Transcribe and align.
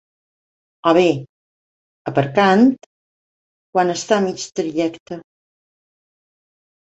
O 0.91 0.91
bé 0.97 1.09
«aparcant» 2.11 2.63
quan 3.75 3.93
està 3.95 4.17
a 4.17 4.23
mig 4.25 4.45
trajecte. 4.61 5.19